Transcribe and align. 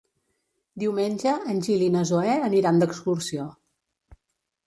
Diumenge 0.83 1.33
en 1.53 1.59
Gil 1.67 1.83
i 1.87 1.91
na 1.97 2.01
Zoè 2.11 2.33
aniran 2.47 2.81
d'excursió. 2.83 3.45